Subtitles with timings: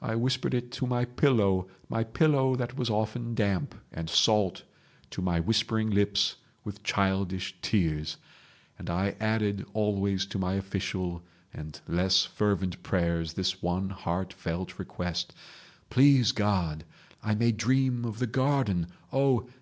[0.00, 4.62] I whispered it to my pillow—my pillow that was often damp and salt
[5.10, 8.16] to my whispering lips with childish tears.
[8.78, 15.34] And I added always to my official and less fervent prayers this one heartfelt request:
[15.90, 16.84] 'Please God
[17.22, 18.86] I may dream of the garden.
[19.12, 19.50] Oh!